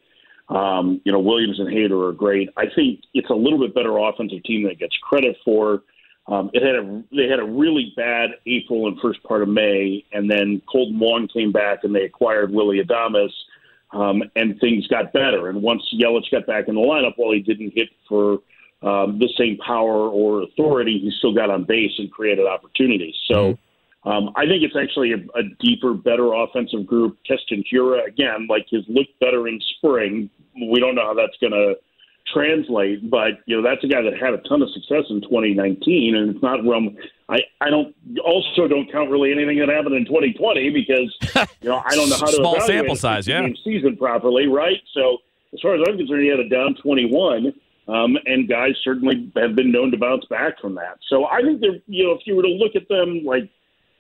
[0.50, 2.50] Um, you know, Williams and Hader are great.
[2.58, 5.84] I think it's a little bit better offensive team that gets credit for.
[6.28, 10.06] Um, it had a they had a really bad April and first part of May,
[10.14, 13.32] and then Kolten Wong came back and they acquired Willy Adames,
[13.92, 15.50] um, and things got better.
[15.50, 18.34] And once Yelich got back in the lineup, while he didn't hit for
[18.84, 23.16] um, the same power or authority, he still got on base and created opportunities.
[23.28, 23.58] So.
[24.04, 27.20] Um, I think it's actually a, a deeper, better offensive group.
[27.24, 30.28] Keston Hiura, again, like has looked better in spring.
[30.56, 31.76] We don't know how that's going to
[32.34, 36.16] translate, but you know that's a guy that had a ton of success in 2019,
[36.16, 36.98] and it's not from.
[37.30, 41.16] I I don't also don't count really anything that happened in 2020 because
[41.62, 43.48] you know I don't know how to Small sample size, yeah.
[43.64, 44.80] season properly, right?
[44.94, 45.18] So
[45.54, 47.54] as far as I'm concerned, he had a down 21.
[47.88, 51.00] Um, and guys certainly have been known to bounce back from that.
[51.10, 53.50] So I think they're, you know, if you were to look at them, like,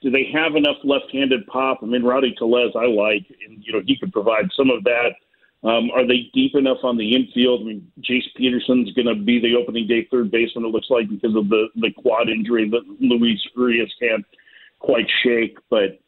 [0.01, 1.79] do they have enough left-handed pop?
[1.81, 5.15] I mean, Rowdy Tellez, I like, and you know, he could provide some of that.
[5.63, 7.61] Um, are they deep enough on the infield?
[7.61, 10.65] I mean, Jace Peterson's going to be the opening day third baseman.
[10.65, 14.25] It looks like because of the the quad injury that Luis Urias can't
[14.79, 15.57] quite shake.
[15.69, 15.99] But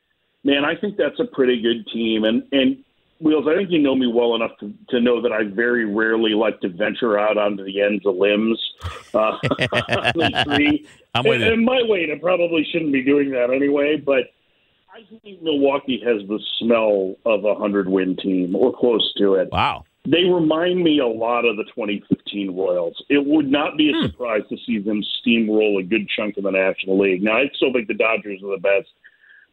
[0.43, 2.23] man, I think that's a pretty good team.
[2.23, 2.83] And and
[3.19, 6.31] Wheels, I think you know me well enough to, to know that I very rarely
[6.31, 8.59] like to venture out onto the ends of limbs.
[9.13, 9.37] Uh, on
[10.17, 10.87] the tree.
[11.13, 11.53] I'm with and, you.
[11.53, 13.97] and my weight, I probably shouldn't be doing that anyway.
[13.97, 14.31] But
[14.93, 19.49] I think Milwaukee has the smell of a hundred win team or close to it.
[19.51, 19.85] Wow.
[20.05, 23.01] They remind me a lot of the 2015 Royals.
[23.09, 24.05] It would not be a Hmm.
[24.05, 27.23] surprise to see them steamroll a good chunk of the National League.
[27.23, 28.89] Now, I still think the Dodgers are the best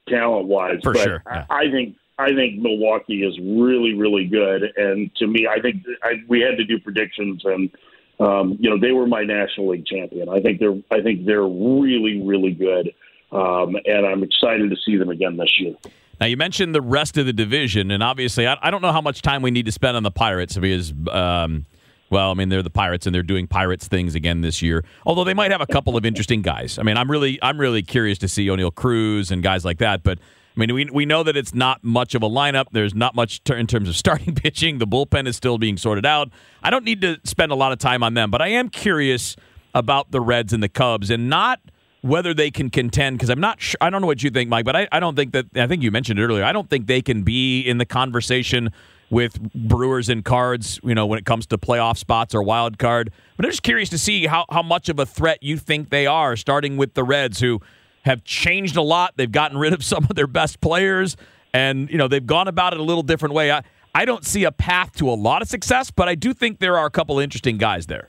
[0.09, 1.47] talent wise, but sure, yeah.
[1.49, 4.63] I, I think I think Milwaukee is really, really good.
[4.77, 7.71] And to me, I think I, we had to do predictions, and
[8.19, 10.29] um, you know they were my National League champion.
[10.29, 12.93] I think they're I think they're really, really good,
[13.33, 15.75] um, and I'm excited to see them again this year.
[16.21, 19.01] Now you mentioned the rest of the division, and obviously, I, I don't know how
[19.01, 21.65] much time we need to spend on the Pirates because um,
[22.11, 24.85] Well, I mean, they're the Pirates, and they're doing Pirates things again this year.
[25.07, 26.79] Although they might have a couple of interesting guys.
[26.79, 30.03] I mean, I'm really, I'm really curious to see Oneil Cruz and guys like that.
[30.03, 30.19] But
[30.57, 32.67] I mean, we we know that it's not much of a lineup.
[32.73, 34.79] There's not much ter- in terms of starting pitching.
[34.79, 36.31] The bullpen is still being sorted out.
[36.63, 39.37] I don't need to spend a lot of time on them, but I am curious
[39.73, 41.61] about the Reds and the Cubs, and not
[42.03, 43.79] whether they can contend because I'm not sure.
[43.81, 45.47] I don't know what you think, Mike, but I, I don't think that.
[45.57, 46.45] I think you mentioned it earlier.
[46.45, 48.71] I don't think they can be in the conversation
[49.11, 50.81] with Brewers and Cards.
[50.83, 53.13] You know, when it comes to playoff spots or wild card.
[53.37, 56.07] But I'm just curious to see how how much of a threat you think they
[56.07, 57.61] are, starting with the Reds, who
[58.03, 59.15] have changed a lot.
[59.17, 61.17] They've gotten rid of some of their best players,
[61.53, 63.53] and you know they've gone about it a little different way.
[63.53, 63.63] I
[63.95, 66.79] I don't see a path to a lot of success, but I do think there
[66.79, 68.09] are a couple interesting guys there.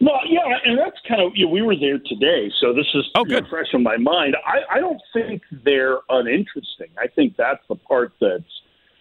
[0.00, 3.04] Well, yeah, and that's kind of you know, we were there today, so this is
[3.14, 3.46] oh, good.
[3.48, 4.36] fresh in my mind.
[4.46, 6.88] I, I don't think they're uninteresting.
[6.98, 8.42] I think that's the part that's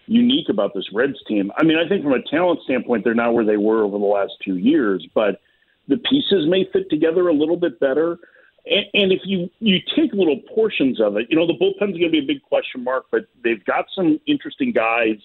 [0.08, 1.52] unique about this Reds team.
[1.58, 4.06] I mean, I think from a talent standpoint, they're not where they were over the
[4.06, 5.40] last two years, but
[5.88, 8.18] the pieces may fit together a little bit better.
[8.66, 12.04] And, and if you you take little portions of it, you know, the bullpen's going
[12.04, 15.18] to be a big question mark, but they've got some interesting guys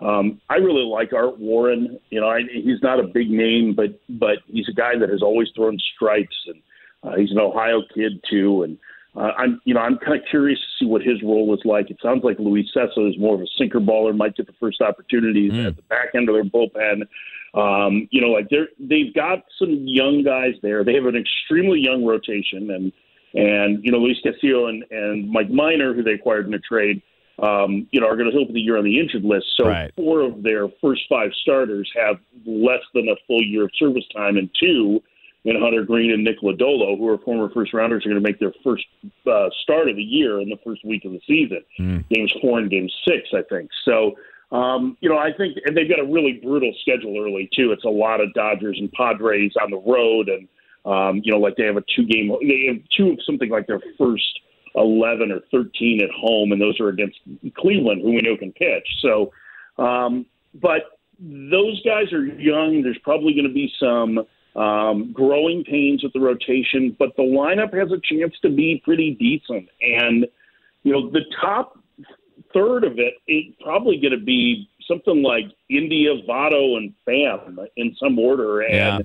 [0.00, 1.98] um, I really like Art Warren.
[2.10, 5.22] You know, I, he's not a big name, but but he's a guy that has
[5.22, 6.62] always thrown strikes, and
[7.02, 8.64] uh, he's an Ohio kid too.
[8.64, 8.78] And
[9.16, 11.90] uh, I'm you know I'm kind of curious to see what his role is like.
[11.90, 14.80] It sounds like Luis Cessa is more of a sinker baller, might get the first
[14.80, 15.66] opportunities mm.
[15.66, 17.02] at the back end of their bullpen.
[17.54, 20.82] Um, you know, like they're they've got some young guys there.
[20.82, 22.92] They have an extremely young rotation, and
[23.34, 27.00] and you know Luis Castillo and and Mike Minor, who they acquired in a trade
[27.44, 29.46] um, you know, are going to open the year on the injured list.
[29.56, 29.92] So right.
[29.96, 34.36] four of their first five starters have less than a full year of service time,
[34.36, 35.02] and two,
[35.44, 38.40] in Hunter Greene and Nick Lodolo, who are former first rounders, are going to make
[38.40, 38.84] their first
[39.30, 41.62] uh, start of the year in the first week of the season.
[41.78, 42.08] Mm.
[42.08, 43.70] Games four and game six, I think.
[43.84, 44.14] So.
[44.52, 47.72] Um, you know, I think, and they've got a really brutal schedule early too.
[47.72, 50.46] It's a lot of Dodgers and Padres on the road, and
[50.84, 53.66] um, you know, like they have a two game, they have two of something like
[53.66, 54.40] their first
[54.74, 57.18] 11 or 13 at home, and those are against
[57.56, 58.86] Cleveland, who we know can pitch.
[59.00, 59.32] So,
[59.78, 62.82] um, but those guys are young.
[62.82, 64.26] There's probably going to be some
[64.60, 69.14] um, growing pains with the rotation, but the lineup has a chance to be pretty
[69.14, 69.68] decent.
[69.80, 70.26] And,
[70.82, 71.78] you know, the top
[72.52, 77.96] third of it is probably going to be something like India, Votto, and Pham in
[77.98, 78.60] some order.
[78.60, 78.98] And, yeah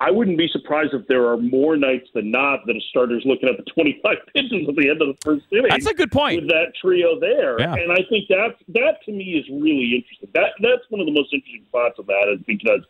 [0.00, 3.50] I wouldn't be surprised if there are more nights than not that a starter's looking
[3.50, 5.68] at the 25 pitches at the end of the first inning.
[5.68, 6.40] That's a good point.
[6.40, 7.74] With that trio there, yeah.
[7.74, 10.30] and I think that that to me is really interesting.
[10.34, 12.80] That that's one of the most interesting spots of that is because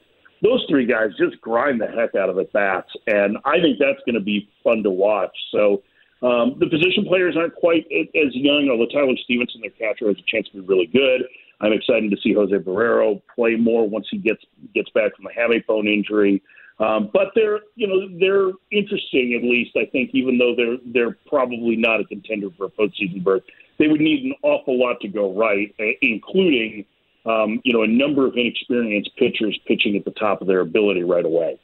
[0.41, 4.01] those three guys just grind the heck out of at bats, and I think that's
[4.07, 5.37] going to be fun to watch.
[5.53, 5.83] So.
[6.23, 10.31] Um, the position players aren't quite as young, although Tyler Stephenson, their catcher, has a
[10.31, 11.25] chance to be really good.
[11.63, 14.45] I'm excited to see Jose Barrero play more once he gets
[14.75, 16.43] gets back from the hamate bone injury.
[16.81, 19.77] Um, but they're, you know, they're interesting at least.
[19.77, 23.43] I think, even though they're they're probably not a contender for a postseason berth,
[23.79, 26.87] they would need an awful lot to go right, including,
[27.27, 31.03] um, you know, a number of inexperienced pitchers pitching at the top of their ability
[31.03, 31.59] right away.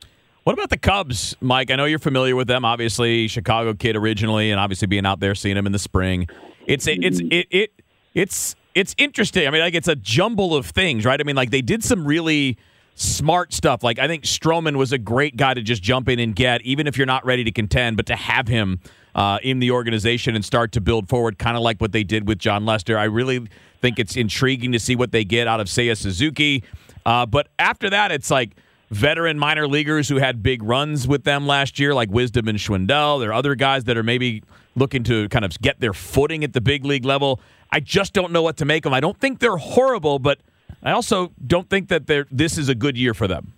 [0.44, 1.70] What about the Cubs, Mike?
[1.70, 2.64] I know you're familiar with them.
[2.64, 6.28] Obviously, Chicago kid originally, and obviously being out there seeing them in the spring.
[6.66, 7.70] It's it's it, it
[8.14, 9.48] it's it's interesting.
[9.48, 11.18] I mean, like it's a jumble of things, right?
[11.18, 12.58] I mean, like they did some really
[12.96, 13.84] smart stuff.
[13.84, 16.86] Like I think Stroman was a great guy to just jump in and get, even
[16.86, 18.80] if you're not ready to contend, but to have him
[19.14, 22.26] uh, in the organization and start to build forward, kind of like what they did
[22.26, 22.98] with Jon Lester.
[22.98, 23.46] I really
[23.80, 26.64] think it's intriguing to see what they get out of Seiya Suzuki.
[27.04, 28.56] Uh, but after that, it's like
[28.90, 33.20] veteran minor leaguers who had big runs with them last year, like Wisdom and Schwindel.
[33.20, 34.42] There are other guys that are maybe
[34.74, 37.40] looking to kind of get their footing at the big league level.
[37.70, 38.94] I just don't know what to make of them.
[38.94, 40.40] I don't think they're horrible, but–
[40.86, 43.52] I also don't think that they're, this is a good year for them.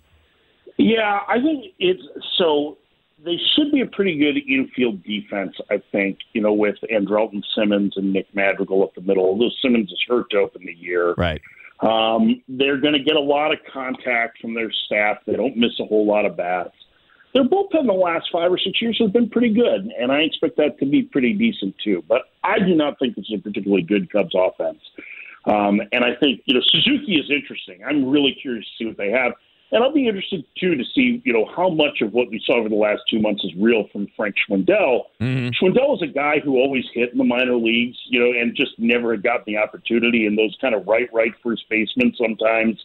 [0.77, 2.01] Yeah, I think it's
[2.37, 2.77] so.
[3.23, 6.19] They should be a pretty good infield defense, I think.
[6.33, 9.25] You know, with Andrelton Simmons and Nick Madrigal up the middle.
[9.25, 11.41] Although Simmons is hurt to open the year, right?
[11.81, 15.17] Um, they're going to get a lot of contact from their staff.
[15.27, 16.73] They don't miss a whole lot of bats.
[17.33, 20.21] Their bullpen in the last five or six years has been pretty good, and I
[20.21, 22.03] expect that to be pretty decent too.
[22.07, 24.79] But I do not think it's a particularly good Cubs offense.
[25.49, 27.81] Um, and I think, you know, Suzuki is interesting.
[27.83, 29.33] I'm really curious to see what they have.
[29.71, 32.55] And I'll be interested, too, to see, you know, how much of what we saw
[32.55, 35.03] over the last two months is real from Frank Schwindel.
[35.21, 35.49] Mm-hmm.
[35.49, 38.71] Schwindel is a guy who always hit in the minor leagues, you know, and just
[38.79, 40.25] never had gotten the opportunity.
[40.25, 42.83] And those kind of right, right first basemen sometimes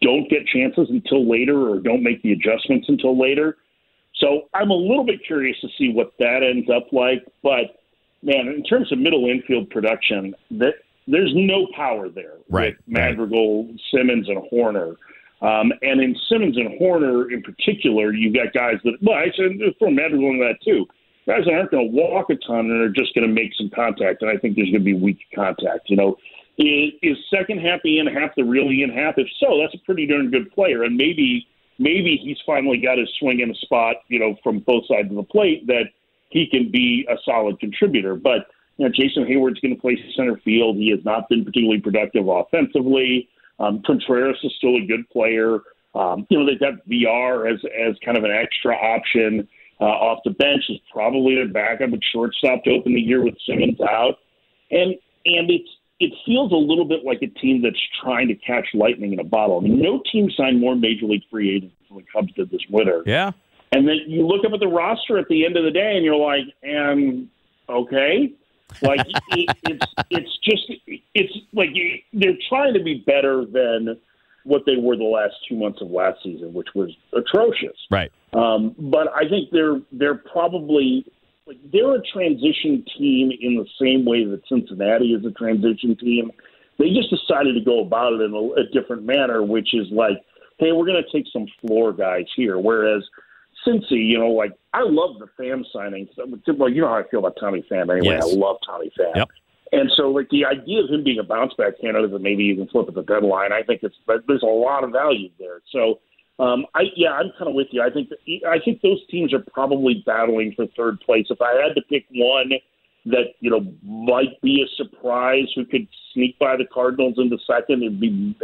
[0.00, 3.56] don't get chances until later or don't make the adjustments until later.
[4.14, 7.24] So I'm a little bit curious to see what that ends up like.
[7.42, 7.82] But,
[8.22, 10.74] man, in terms of middle infield production, that
[11.06, 13.80] there's no power there right, with Madrigal, right.
[13.92, 14.96] Simmons, and Hoerner.
[15.42, 19.52] Um, and in Simmons and Hoerner in particular, you've got guys that, well, I said
[19.78, 20.86] for Matt one of that too.
[21.26, 23.68] Guys that aren't going to walk a ton and are just going to make some
[23.74, 24.22] contact.
[24.22, 25.90] And I think there's going to be weak contact.
[25.90, 26.16] You know,
[26.56, 29.18] is, is second half Ian Happ the real Ian Happ?
[29.18, 30.84] If so, that's a pretty darn good player.
[30.84, 31.46] And maybe
[31.78, 35.16] maybe he's finally got his swing in a spot, you know, from both sides of
[35.16, 35.90] the plate that
[36.30, 38.14] he can be a solid contributor.
[38.14, 40.76] But you know, Jason Heyward's going to play center field.
[40.76, 43.28] He has not been particularly productive offensively.
[43.58, 45.60] Um, Contreras is still a good player.
[45.94, 49.48] Um, you know, they've got Villar as as kind of an extra option
[49.80, 50.64] uh, off the bench.
[50.68, 54.16] Is probably their backup at shortstop to open the year with Simmons out,
[54.70, 58.66] and and it's it feels a little bit like a team that's trying to catch
[58.74, 59.58] lightning in a bottle.
[59.58, 62.60] I mean, no team signed more major league free agents than the Cubs did this
[62.68, 63.02] winter.
[63.06, 63.32] Yeah.
[63.72, 66.04] And then you look up at the roster at the end of the day, and
[66.04, 67.28] you're like, and
[67.68, 68.34] okay,
[68.82, 69.00] like
[69.30, 70.72] it, it's it's just
[71.14, 71.70] it's like
[72.12, 73.96] they're trying to be better than
[74.44, 77.76] what they were the last two months of last season, which was atrocious.
[77.90, 78.12] Right.
[78.32, 81.04] Um, but I think they're they're probably
[81.46, 86.30] like they're a transition team in the same way that Cincinnati is a transition team.
[86.78, 90.18] They just decided to go about it in a, a different manner, which is like,
[90.58, 92.58] hey, we're going to take some floor guys here.
[92.58, 93.02] Whereas
[93.66, 96.08] Cincy, you know, like I love the Pham signings.
[96.56, 98.16] Well, you know how I feel about Tommy Pham anyway.
[98.16, 98.24] Yes.
[98.24, 99.16] I love Tommy Pham.
[99.16, 99.28] Yep.
[99.72, 102.68] And so, like the idea of him being a bounce back candidate and maybe even
[102.68, 105.60] flip at the deadline, I think it's there's a lot of value there.
[105.72, 105.98] So
[106.38, 107.82] um, I yeah, I'm kind of with you.
[107.82, 111.26] I think that, I think those teams are probably battling for third place.
[111.30, 112.52] If I had to pick one
[113.06, 117.82] that you know might be a surprise who could sneak by the Cardinals into second,
[117.82, 118.36] it'd be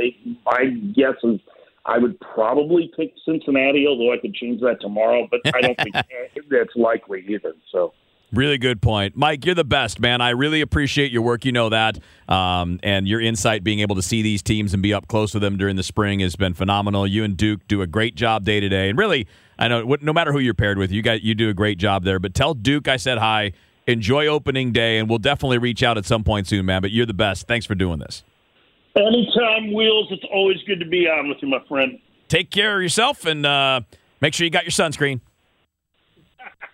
[0.44, 1.40] my guess is
[1.84, 5.28] I would probably pick Cincinnati, although I could change that tomorrow.
[5.30, 5.94] But I don't think
[6.50, 7.54] that's likely either.
[7.70, 7.92] So.
[8.32, 9.14] Really good point.
[9.14, 10.22] Mike, you're the best, man.
[10.22, 11.44] I really appreciate your work.
[11.44, 11.98] You know that.
[12.28, 15.42] Um, and your insight, being able to see these teams and be up close with
[15.42, 17.06] them during the spring has been phenomenal.
[17.06, 18.88] You and Duke do a great job day to day.
[18.88, 19.26] And really,
[19.58, 22.04] I know no matter who you're paired with, you got you do a great job
[22.04, 22.18] there.
[22.18, 23.52] But tell Duke I said hi.
[23.86, 26.82] Enjoy opening day, and we'll definitely reach out at some point soon, man.
[26.82, 27.48] But you're the best.
[27.48, 28.22] Thanks for doing this.
[28.96, 30.08] Anytime, Wheels.
[30.10, 31.98] It's always good to be on with you, my friend.
[32.28, 33.80] Take care of yourself and uh,
[34.20, 35.20] make sure you got your sunscreen.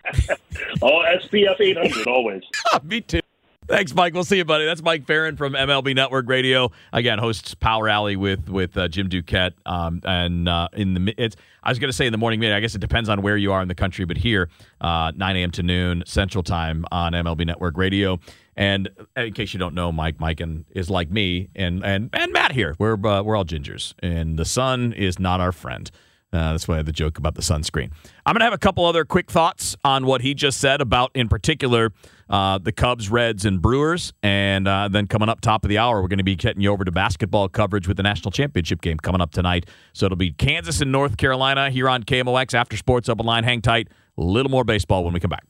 [0.81, 2.43] oh, SPF 800 always.
[2.83, 3.21] Me too.
[3.69, 4.15] Thanks, Mike.
[4.15, 4.65] We'll see you, buddy.
[4.65, 6.71] That's Mike Ferrin from MLB Network Radio.
[6.91, 9.53] Again, hosts Power Alley with with uh, Jim Duquette.
[9.63, 12.55] Um, and uh, in the it's I was going to say in the morning minute.
[12.55, 14.49] I guess it depends on where you are in the country, but here,
[14.81, 15.51] uh, 9 a.m.
[15.51, 18.19] to noon Central Time on MLB Network Radio.
[18.57, 22.33] And in case you don't know, Mike, Mike and, is like me and and and
[22.33, 22.75] Matt here.
[22.79, 25.91] We're uh, we're all gingers, and the sun is not our friend.
[26.31, 27.91] Uh, that's why I had the joke about the sunscreen.
[28.25, 31.11] I'm going to have a couple other quick thoughts on what he just said about,
[31.15, 31.91] in particular,
[32.29, 34.13] uh, the Cubs, Reds, and Brewers.
[34.21, 36.71] And uh, then coming up top of the hour, we're going to be getting you
[36.71, 39.67] over to basketball coverage with the national championship game coming up tonight.
[39.93, 43.43] So it'll be Kansas and North Carolina here on KMOX after Sports Open Line.
[43.43, 43.87] Hang tight.
[44.17, 45.45] A little more baseball when we come back.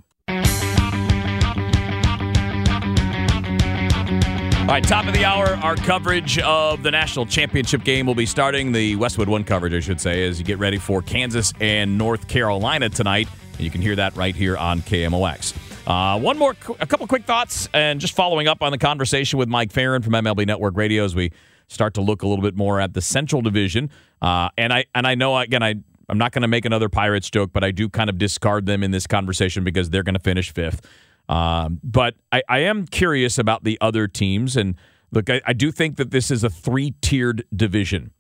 [4.62, 8.28] All right, top of the hour, our coverage of the national championship game will be
[8.28, 8.72] starting.
[8.72, 12.28] The Westwood One coverage, I should say, as you get ready for Kansas and North
[12.28, 13.28] Carolina tonight.
[13.54, 15.69] And you can hear that right here on KMOX.
[15.90, 19.50] Uh, one more, a couple quick thoughts, and just following up on the conversation with
[19.50, 21.32] Mike Ferrin from MLB Network Radio as we
[21.68, 23.90] start to look a little bit more at the Central Division.
[24.22, 25.76] Uh, and I and I know again I
[26.08, 28.84] I'm not going to make another Pirates joke, but I do kind of discard them
[28.84, 30.88] in this conversation because they're going to finish fifth.
[31.28, 34.58] Um, but I, I, am curious about the other teams.
[34.58, 34.74] And
[35.12, 38.12] look, I, I do think that this is a three tiered division.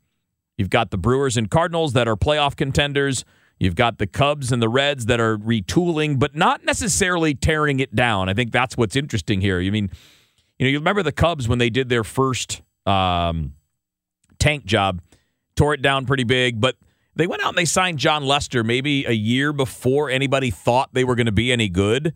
[0.59, 3.25] You've got the Brewers and Cardinals that are playoff contenders.
[3.59, 7.93] You've got the Cubs and the Reds that are retooling, but not necessarily tearing it
[7.93, 8.29] down.
[8.29, 9.59] I think that's what's interesting here.
[9.59, 9.89] You mean,
[10.57, 13.53] you know, you remember the Cubs when they did their first um,
[14.39, 15.01] tank job,
[15.55, 16.77] tore it down pretty big, but
[17.15, 21.03] they went out and they signed Jon Lester maybe a year before anybody thought they
[21.03, 22.13] were going to be any good.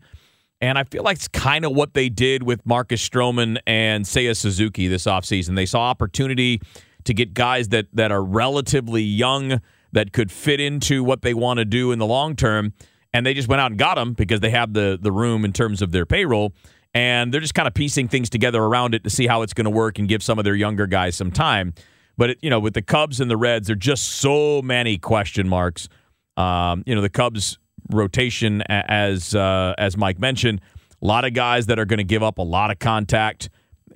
[0.62, 4.34] And I feel like it's kind of what they did with Marcus Stroman and Seiya
[4.34, 5.56] Suzuki this offseason.
[5.56, 6.62] They saw opportunity
[7.04, 9.60] to get guys that, that are relatively young
[9.94, 12.72] that could fit into what they want to do in the long term.
[13.12, 15.52] And they just went out and got them because they have the, the room in
[15.52, 16.52] terms of their payroll.
[16.92, 19.64] And they're just kind of piecing things together around it to see how it's going
[19.64, 21.74] to work and give some of their younger guys some time.
[22.16, 24.98] But, it, you know, with the Cubs and the Reds, there are just so many
[24.98, 25.88] question marks.
[26.36, 27.58] Um, you know, the Cubs
[27.90, 30.60] rotation, as uh, as Mike mentioned.
[31.02, 33.48] A lot of guys that are going to give up a lot of contact.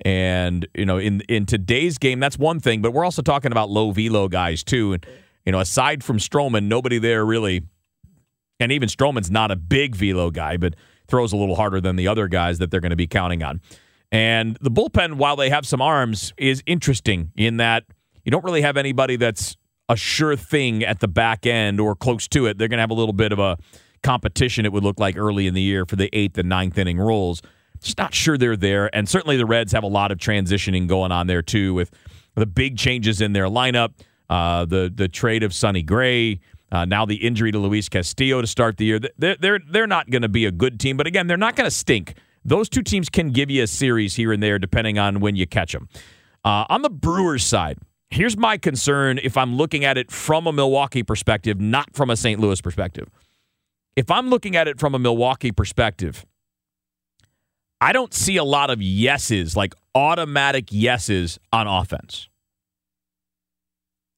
[0.05, 3.69] And, you know, in in today's game, that's one thing, but we're also talking about
[3.69, 4.93] low velo guys too.
[4.93, 5.05] And,
[5.45, 7.63] you know, aside from Stroman, nobody there really
[8.59, 10.75] and even Stroman's not a big velo guy, but
[11.07, 13.61] throws a little harder than the other guys that they're going to be counting on.
[14.11, 17.85] And the bullpen, while they have some arms, is interesting in that
[18.25, 19.55] you don't really have anybody that's
[19.87, 22.57] a sure thing at the back end or close to it.
[22.57, 23.57] They're going to have a little bit of a
[24.03, 26.99] competition, it would look like early in the year for the eighth and ninth inning
[26.99, 27.41] roles.
[27.81, 28.93] Just not sure they're there.
[28.95, 31.91] And certainly the Reds have a lot of transitioning going on there, too, with
[32.35, 33.93] the big changes in their lineup,
[34.29, 36.39] uh, the, the trade of Sonny Gray.
[36.71, 38.99] Uh, now the injury to Luis Castillo to start the year.
[39.17, 41.65] They're they're they're not going to be a good team, but again, they're not going
[41.65, 42.13] to stink.
[42.45, 45.47] Those two teams can give you a series here and there depending on when you
[45.47, 45.89] catch them.
[46.45, 50.53] Uh, on the Brewers side, here's my concern if I'm looking at it from a
[50.53, 52.39] Milwaukee perspective, not from a St.
[52.39, 53.09] Louis perspective.
[53.95, 56.25] If I'm looking at it from a Milwaukee perspective,
[57.81, 62.28] I don't see a lot of yeses, like automatic yeses on offense.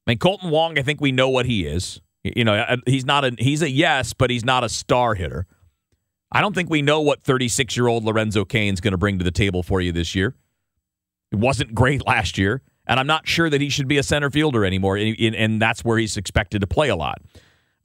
[0.06, 2.02] I mean, Kolten Wong, I think we know what he is.
[2.24, 5.48] You know, uh, he's not a he's a yes, but he's not a star hitter.
[6.32, 9.24] I don't think we know what 36 year old Lorenzo Cain's going to bring to
[9.24, 10.36] the table for you this year.
[11.32, 14.30] It wasn't great last year, and I'm not sure that he should be a center
[14.30, 17.22] fielder anymore, and that's where he's expected to play a lot.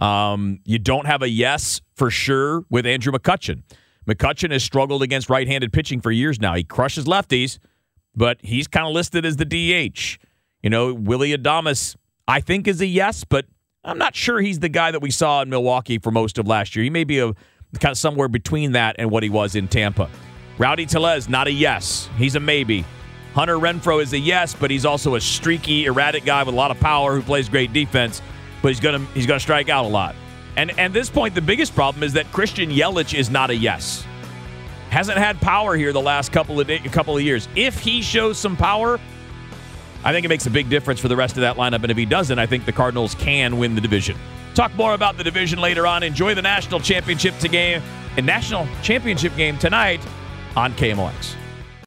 [0.01, 3.63] Um, you don't have a yes for sure with Andrew McCutchen.
[4.07, 6.55] McCutchen has struggled against right handed pitching for years now.
[6.55, 7.59] He crushes lefties,
[8.15, 10.19] but he's kind of listed as the DH.
[10.63, 11.97] You know, Willy Adames,
[12.29, 13.47] I think, is a yes, but
[13.85, 16.75] I'm not sure he's the guy that we saw in Milwaukee for most of last
[16.75, 16.83] year.
[16.83, 17.33] He may be a
[17.81, 20.11] kind of somewhere between that and what he was in Tampa.
[20.59, 22.09] Rowdy Tellez, not a yes.
[22.17, 22.85] He's a maybe.
[23.35, 26.71] Hunter Renfroe is a yes, but he's also a streaky, erratic guy with a lot
[26.71, 28.23] of power who plays great defense,
[28.63, 30.17] but he's gonna he's gonna strike out a lot.
[30.57, 34.07] And at this point, the biggest problem is that Christian Yelich is not a yes.
[34.89, 37.47] Hasn't had power here the last couple of day, couple of years.
[37.55, 38.99] If he shows some power,
[40.07, 41.83] I think it makes a big difference for the rest of that lineup.
[41.83, 44.17] And if he doesn't, I think the Cardinals can win the division.
[44.55, 46.05] Talk more about the division later on.
[46.05, 47.83] Enjoy the national championship game
[48.17, 50.01] and national championship game tonight
[50.55, 51.35] on KMOX.